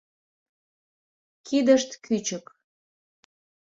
[1.45, 2.45] Кидышт кӱчык...